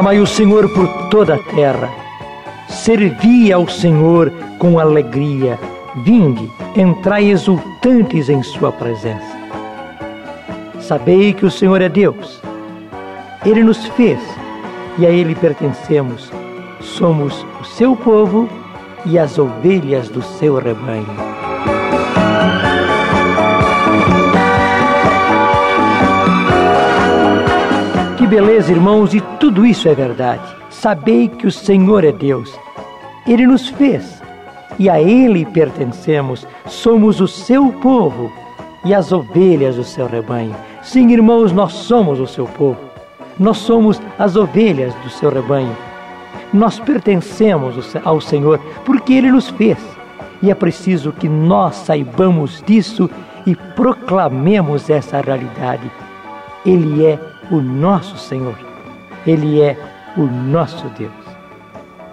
[0.00, 1.90] Aclamai o Senhor por toda a terra.
[2.70, 5.58] Servi ao Senhor com alegria.
[5.96, 9.36] Vinde, entrai exultantes em Sua presença.
[10.80, 12.40] Sabei que o Senhor é Deus.
[13.44, 14.18] Ele nos fez
[14.96, 16.32] e a Ele pertencemos.
[16.80, 18.48] Somos o seu povo
[19.04, 21.49] e as ovelhas do seu rebanho.
[28.30, 30.54] Beleza, irmãos, e tudo isso é verdade.
[30.70, 32.56] Sabei que o Senhor é Deus.
[33.26, 34.22] Ele nos fez
[34.78, 36.46] e a Ele pertencemos.
[36.64, 38.30] Somos o seu povo
[38.84, 40.54] e as ovelhas do seu rebanho.
[40.80, 42.78] Sim, irmãos, nós somos o seu povo.
[43.36, 45.76] Nós somos as ovelhas do seu rebanho.
[46.52, 49.78] Nós pertencemos ao Senhor porque Ele nos fez.
[50.40, 53.10] E é preciso que nós saibamos disso
[53.44, 55.90] e proclamemos essa realidade.
[56.64, 58.54] Ele é o nosso Senhor.
[59.26, 59.76] Ele é
[60.16, 61.12] o nosso Deus.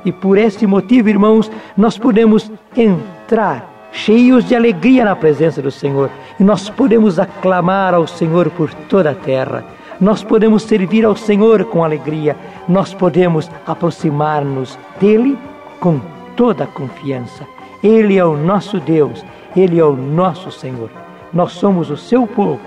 [0.05, 6.09] E por este motivo, irmãos, nós podemos entrar cheios de alegria na presença do Senhor.
[6.39, 9.63] E nós podemos aclamar ao Senhor por toda a terra.
[9.99, 12.35] Nós podemos servir ao Senhor com alegria.
[12.67, 15.37] Nós podemos aproximar-nos dele
[15.79, 15.99] com
[16.35, 17.45] toda a confiança.
[17.83, 20.89] Ele é o nosso Deus, ele é o nosso Senhor.
[21.33, 22.59] Nós somos o seu povo,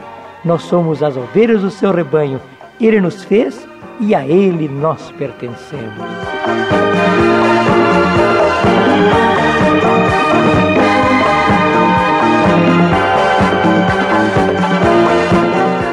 [0.44, 2.40] nós somos as ovelhas do seu rebanho.
[2.80, 3.68] Ele nos fez
[4.00, 5.94] e a ele nós pertencemos.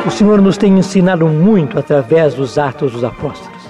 [0.05, 3.69] O Senhor nos tem ensinado muito através dos Atos dos Apóstolos.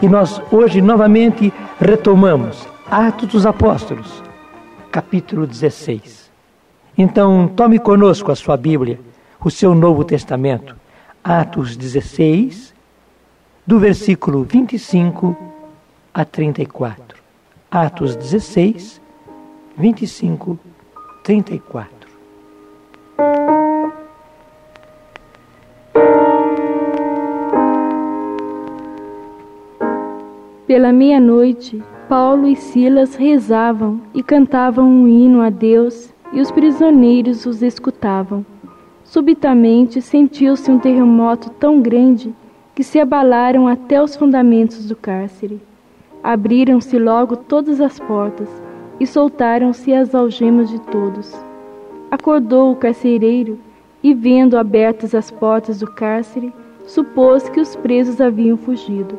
[0.00, 4.22] E nós hoje novamente retomamos Atos dos Apóstolos,
[4.90, 6.30] capítulo 16.
[6.96, 8.98] Então, tome conosco a sua Bíblia,
[9.44, 10.74] o seu Novo Testamento,
[11.28, 12.72] Atos 16,
[13.66, 15.36] do versículo 25
[16.14, 17.20] a 34.
[17.68, 19.02] Atos 16,
[19.76, 20.56] 25,
[21.24, 22.08] 34.
[30.68, 37.46] Pela meia-noite, Paulo e Silas rezavam e cantavam um hino a Deus, e os prisioneiros
[37.46, 38.46] os escutavam.
[39.06, 42.34] Subitamente sentiu-se um terremoto tão grande
[42.74, 45.60] que se abalaram até os fundamentos do cárcere.
[46.22, 48.48] Abriram-se logo todas as portas
[49.00, 51.34] e soltaram-se as algemas de todos.
[52.10, 53.58] Acordou o carcereiro
[54.02, 56.52] e, vendo abertas as portas do cárcere,
[56.86, 59.16] supôs que os presos haviam fugido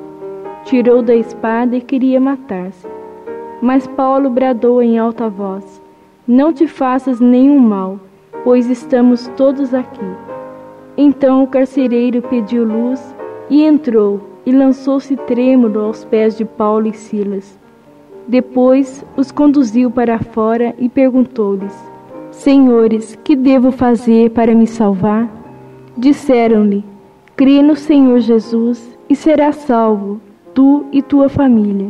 [0.67, 2.85] tirou da espada e queria matar-se.
[3.61, 5.81] Mas Paulo bradou em alta voz:
[6.27, 7.99] Não te faças nenhum mal,
[8.47, 10.09] pois estamos todos aqui.
[10.95, 13.13] Então o carcereiro pediu luz
[13.49, 17.59] e entrou e lançou-se trêmulo aos pés de Paulo e Silas.
[18.25, 21.75] Depois os conduziu para fora e perguntou-lhes:
[22.31, 25.29] Senhores, que devo fazer para me salvar?
[25.97, 26.85] Disseram-lhe:
[27.35, 30.21] Crê no Senhor Jesus e serás salvo,
[30.53, 31.89] tu e tua família.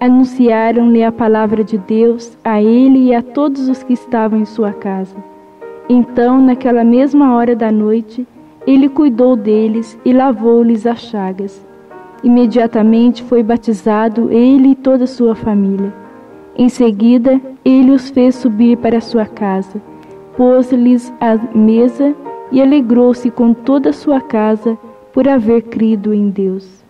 [0.00, 4.72] Anunciaram-lhe a palavra de Deus a ele e a todos os que estavam em sua
[4.72, 5.33] casa.
[5.88, 8.26] Então, naquela mesma hora da noite,
[8.66, 11.64] ele cuidou deles e lavou-lhes as chagas.
[12.22, 15.92] Imediatamente foi batizado ele e toda a sua família.
[16.56, 19.82] Em seguida, ele os fez subir para sua casa,
[20.36, 22.14] pôs-lhes a mesa
[22.50, 24.78] e alegrou-se com toda a sua casa
[25.12, 26.83] por haver crido em Deus.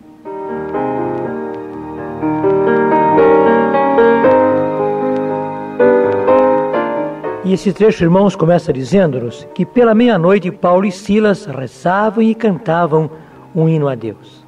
[7.45, 13.07] E esse trecho, irmãos, começa dizendo-nos que pela meia-noite Paulo e Silas rezavam e cantavam
[13.55, 14.43] um hino a Deus.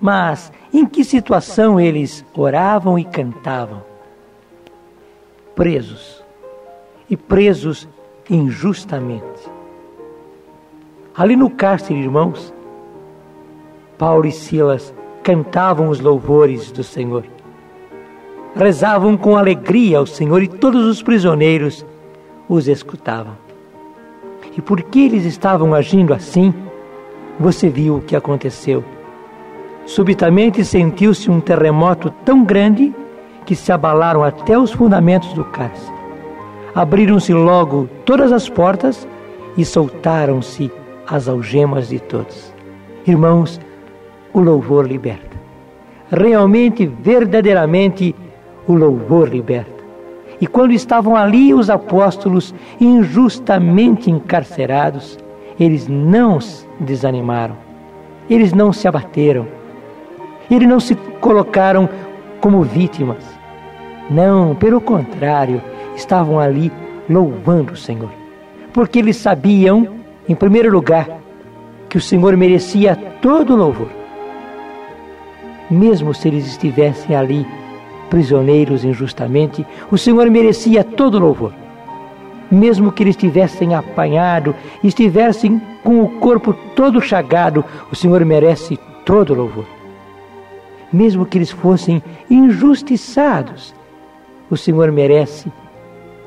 [0.00, 3.82] Mas em que situação eles oravam e cantavam?
[5.54, 6.24] Presos.
[7.10, 7.86] E presos
[8.30, 9.52] injustamente.
[11.14, 12.54] Ali no cárcere, irmãos,
[13.98, 17.26] Paulo e Silas cantavam os louvores do Senhor.
[18.56, 21.84] Rezavam com alegria ao Senhor e todos os prisioneiros
[22.48, 23.34] os escutavam.
[24.56, 26.54] E porque eles estavam agindo assim,
[27.38, 28.84] você viu o que aconteceu.
[29.86, 32.94] Subitamente sentiu-se um terremoto tão grande
[33.44, 35.94] que se abalaram até os fundamentos do cárcere.
[36.74, 39.06] Abriram-se logo todas as portas
[39.56, 40.70] e soltaram-se
[41.06, 42.52] as algemas de todos.
[43.06, 43.60] Irmãos,
[44.32, 45.36] o louvor liberta.
[46.10, 48.14] Realmente, verdadeiramente,
[48.66, 49.73] o louvor liberta.
[50.40, 55.18] E quando estavam ali os apóstolos injustamente encarcerados,
[55.58, 56.38] eles não
[56.80, 57.56] desanimaram,
[58.28, 59.46] eles não se abateram,
[60.50, 61.88] Eles não se colocaram
[62.40, 63.24] como vítimas.
[64.10, 65.62] Não, pelo contrário,
[65.96, 66.70] estavam ali
[67.08, 68.10] louvando o Senhor.
[68.72, 69.88] Porque eles sabiam,
[70.28, 71.08] em primeiro lugar,
[71.88, 73.88] que o Senhor merecia todo louvor.
[75.70, 77.46] Mesmo se eles estivessem ali
[78.10, 81.52] prisioneiros injustamente, o Senhor merecia todo louvor.
[82.50, 89.34] Mesmo que eles tivessem apanhado, estivessem com o corpo todo chagado, o Senhor merece todo
[89.34, 89.66] louvor.
[90.92, 93.74] Mesmo que eles fossem injustiçados,
[94.50, 95.50] o Senhor merece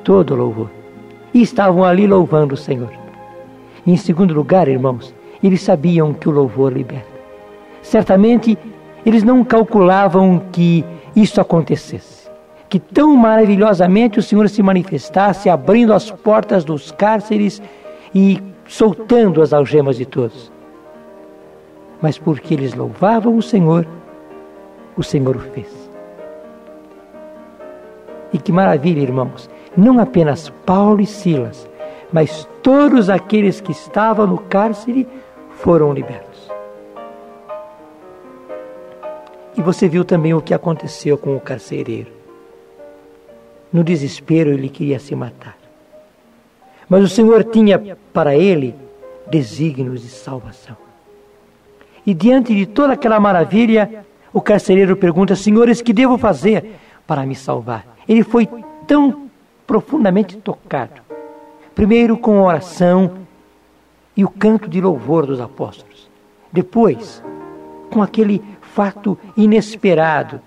[0.04, 0.70] todo louvor.
[1.32, 2.92] E estavam ali louvando o Senhor.
[3.86, 7.08] E em segundo lugar, irmãos, eles sabiam que o louvor liberta.
[7.80, 8.58] Certamente,
[9.06, 10.84] eles não calculavam que
[11.22, 12.28] isso acontecesse.
[12.68, 17.62] Que tão maravilhosamente o Senhor se manifestasse, abrindo as portas dos cárceres
[18.14, 20.52] e soltando as algemas de todos.
[22.00, 23.86] Mas porque eles louvavam o Senhor,
[24.96, 25.90] o Senhor o fez.
[28.32, 29.48] E que maravilha, irmãos!
[29.76, 31.68] Não apenas Paulo e Silas,
[32.12, 35.06] mas todos aqueles que estavam no cárcere
[35.50, 36.27] foram libertos.
[39.58, 42.12] E você viu também o que aconteceu com o carcereiro.
[43.72, 45.58] No desespero, ele queria se matar.
[46.88, 48.72] Mas o Senhor tinha para ele
[49.26, 50.76] desígnios de salvação.
[52.06, 57.34] E diante de toda aquela maravilha, o carcereiro pergunta: Senhores, que devo fazer para me
[57.34, 57.84] salvar?
[58.08, 58.48] Ele foi
[58.86, 59.28] tão
[59.66, 61.02] profundamente tocado.
[61.74, 63.18] Primeiro com a oração
[64.16, 66.08] e o canto de louvor dos apóstolos.
[66.52, 67.22] Depois,
[67.90, 68.42] com aquele
[68.78, 70.40] fato inesperado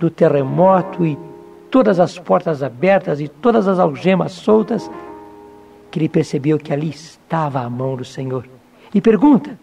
[0.00, 1.16] do terremoto e
[1.70, 4.90] todas as portas abertas e todas as algemas soltas,
[5.88, 8.48] que ele percebeu que ali estava a mão do Senhor.
[8.92, 9.56] E pergunta: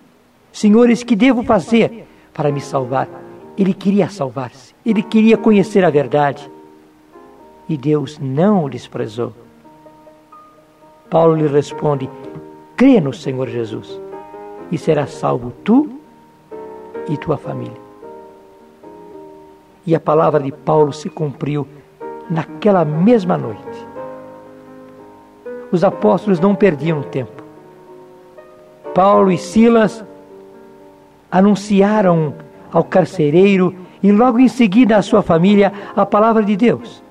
[0.50, 3.09] Senhores, que devo fazer para me salvar?
[3.57, 6.50] Ele queria salvar-se, ele queria conhecer a verdade.
[7.68, 9.33] E Deus não o desprezou.
[11.09, 12.09] Paulo lhe responde:
[12.77, 14.00] crê no Senhor Jesus
[14.71, 16.00] e serás salvo tu
[17.09, 17.84] e tua família.
[19.85, 21.67] E a palavra de Paulo se cumpriu
[22.29, 23.87] naquela mesma noite.
[25.71, 27.43] Os apóstolos não perdiam tempo.
[28.93, 30.03] Paulo e Silas
[31.31, 32.33] anunciaram
[32.71, 37.03] ao carcereiro e logo em seguida à sua família a palavra de Deus.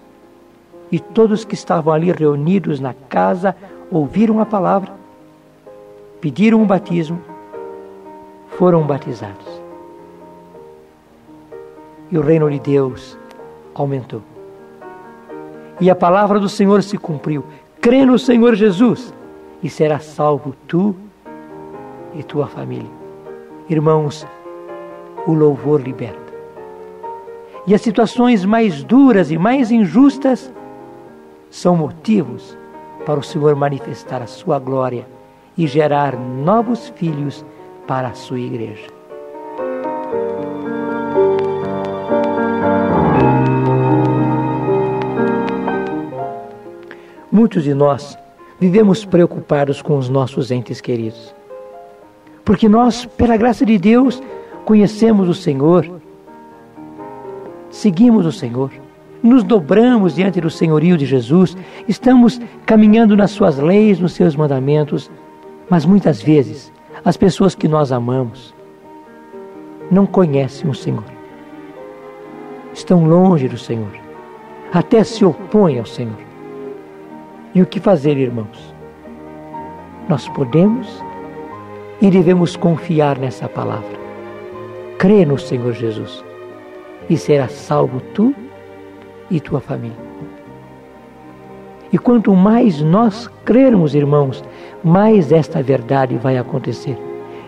[0.90, 3.54] E todos que estavam ali reunidos na casa
[3.90, 4.92] ouviram a palavra,
[6.20, 7.20] pediram um batismo,
[8.56, 9.53] foram batizados
[12.10, 13.18] e o reino de Deus
[13.74, 14.22] aumentou.
[15.80, 17.44] E a palavra do Senhor se cumpriu.
[17.80, 19.12] Crê no Senhor Jesus
[19.62, 20.94] e será salvo tu
[22.14, 22.90] e tua família.
[23.68, 24.26] Irmãos,
[25.26, 26.32] o louvor liberta.
[27.66, 30.52] E as situações mais duras e mais injustas
[31.50, 32.56] são motivos
[33.06, 35.06] para o Senhor manifestar a sua glória
[35.56, 37.44] e gerar novos filhos
[37.86, 38.86] para a sua igreja.
[47.34, 48.16] Muitos de nós
[48.60, 51.34] vivemos preocupados com os nossos entes queridos.
[52.44, 54.22] Porque nós, pela graça de Deus,
[54.64, 56.00] conhecemos o Senhor,
[57.70, 58.70] seguimos o Senhor,
[59.20, 61.56] nos dobramos diante do senhorio de Jesus,
[61.88, 65.10] estamos caminhando nas suas leis, nos seus mandamentos,
[65.68, 66.72] mas muitas vezes
[67.04, 68.54] as pessoas que nós amamos
[69.90, 71.02] não conhecem o Senhor.
[72.72, 73.90] Estão longe do Senhor,
[74.72, 76.33] até se opõem ao Senhor.
[77.54, 78.74] E o que fazer, irmãos?
[80.08, 81.02] Nós podemos
[82.02, 83.96] e devemos confiar nessa palavra.
[84.98, 86.24] Crê no Senhor Jesus
[87.08, 88.34] e será salvo tu
[89.30, 89.96] e tua família.
[91.92, 94.42] E quanto mais nós crermos, irmãos,
[94.82, 96.98] mais esta verdade vai acontecer.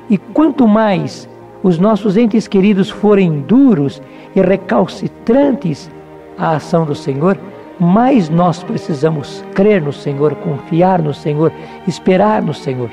[0.09, 1.29] E quanto mais
[1.65, 4.01] os nossos entes queridos forem duros
[4.37, 5.91] e recalcitrantes
[6.39, 7.37] à ação do Senhor,
[7.79, 11.53] mais nós precisamos crer no Senhor, confiar no Senhor,
[11.87, 12.91] esperar no Senhor.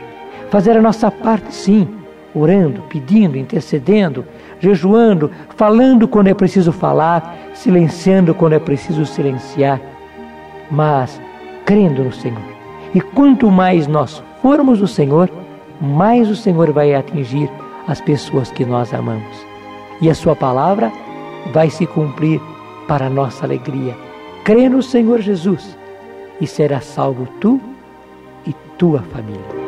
[0.50, 1.88] Fazer a nossa parte, sim,
[2.36, 4.26] orando, pedindo, intercedendo,
[4.60, 9.80] jejuando, falando quando é preciso falar, silenciando quando é preciso silenciar,
[10.70, 11.20] mas
[11.66, 12.42] crendo no Senhor.
[12.94, 15.30] E quanto mais nós formos o Senhor,
[15.80, 17.50] mais o Senhor vai atingir
[17.88, 19.46] as pessoas que nós amamos.
[20.02, 20.92] E a Sua palavra
[21.54, 22.42] vai se cumprir
[22.88, 23.96] para a nossa alegria
[24.44, 25.78] crê no Senhor Jesus
[26.42, 27.62] e serás salvo tu
[28.46, 29.64] e tua família.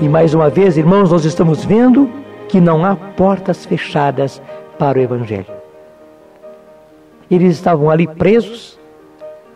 [0.00, 2.10] E mais uma vez, irmãos, nós estamos vendo
[2.48, 4.42] que não há portas fechadas
[4.78, 5.56] para o Evangelho.
[7.30, 8.78] Eles estavam ali presos,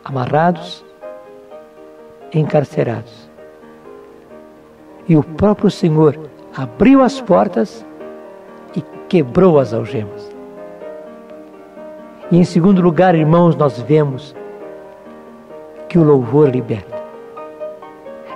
[0.02, 0.84] amarrados,
[2.34, 3.30] encarcerados.
[5.06, 6.18] E o próprio Senhor
[6.56, 7.84] abriu as portas
[9.10, 10.30] quebrou as algemas.
[12.30, 14.36] E em segundo lugar, irmãos, nós vemos
[15.88, 17.02] que o louvor liberta.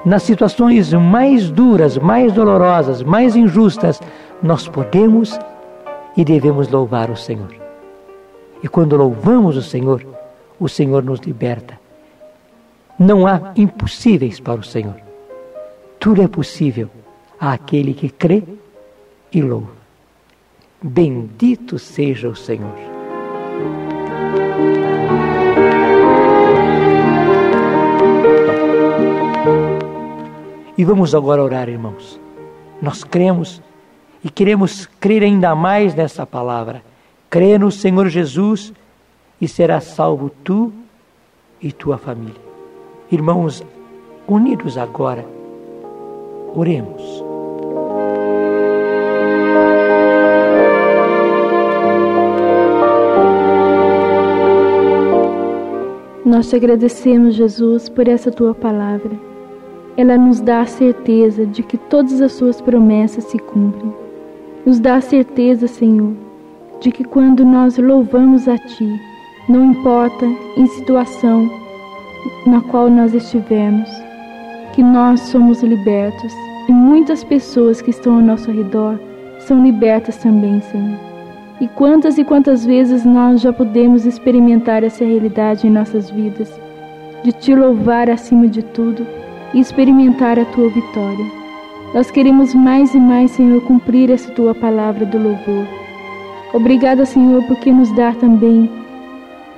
[0.04, 4.02] Nas situações mais duras, mais dolorosas, mais injustas,
[4.42, 5.38] nós podemos
[6.16, 7.54] e devemos louvar o Senhor.
[8.60, 10.04] E quando louvamos o Senhor,
[10.58, 11.78] o Senhor nos liberta.
[12.98, 14.96] Não há impossíveis para o Senhor.
[16.00, 16.90] Tudo é possível
[17.38, 18.42] àquele que crê
[19.32, 19.83] e louva.
[20.86, 22.76] Bendito seja o Senhor.
[30.76, 32.20] E vamos agora orar, irmãos.
[32.82, 33.62] Nós cremos
[34.22, 36.82] e queremos crer ainda mais nessa palavra.
[37.30, 38.70] Crê no Senhor Jesus
[39.40, 40.70] e serás salvo tu
[41.62, 42.42] e tua família.
[43.10, 43.64] Irmãos,
[44.28, 45.24] unidos agora,
[46.54, 47.33] oremos.
[56.24, 59.10] Nós te agradecemos, Jesus, por essa tua palavra.
[59.94, 63.92] Ela nos dá a certeza de que todas as suas promessas se cumprem.
[64.64, 66.14] Nos dá a certeza, Senhor,
[66.80, 68.88] de que quando nós louvamos a Ti,
[69.50, 70.24] não importa
[70.56, 71.46] em situação
[72.46, 73.90] na qual nós estivermos,
[74.72, 76.32] que nós somos libertos
[76.66, 78.98] e muitas pessoas que estão ao nosso redor
[79.40, 81.13] são libertas também, Senhor.
[81.60, 86.60] E quantas e quantas vezes nós já podemos experimentar essa realidade em nossas vidas,
[87.22, 89.06] de te louvar acima de tudo
[89.54, 91.24] e experimentar a tua vitória.
[91.94, 95.64] Nós queremos mais e mais, Senhor, cumprir essa tua palavra do louvor.
[96.52, 98.68] Obrigada, Senhor, porque nos dá também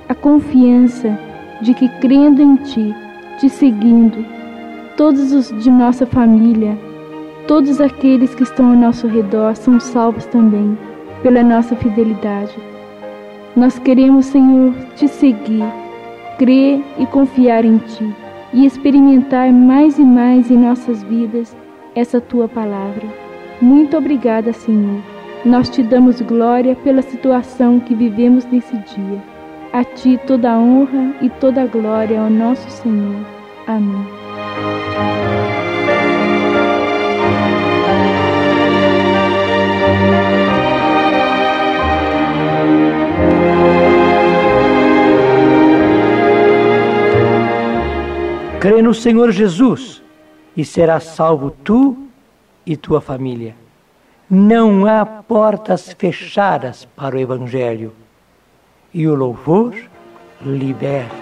[0.07, 1.17] a confiança
[1.61, 2.95] de que crendo em Ti,
[3.39, 4.23] te seguindo,
[4.95, 6.77] todos os de nossa família,
[7.47, 10.77] todos aqueles que estão ao nosso redor são salvos também
[11.21, 12.55] pela nossa fidelidade.
[13.55, 15.63] Nós queremos, Senhor, te seguir,
[16.37, 18.13] crer e confiar em Ti
[18.53, 21.55] e experimentar mais e mais em nossas vidas
[21.95, 23.07] essa Tua palavra.
[23.61, 25.01] Muito obrigada, Senhor.
[25.43, 29.23] Nós te damos glória pela situação que vivemos nesse dia.
[29.73, 33.25] A Ti toda a honra e toda a glória ao nosso Senhor.
[33.65, 34.16] Amém.
[48.59, 50.01] Crê no Senhor Jesus
[50.55, 51.95] e serás salvo tu
[52.65, 53.55] e tua família.
[54.27, 57.93] Não há portas fechadas para o Evangelho
[58.91, 59.75] e o louvor
[60.41, 61.15] liberta.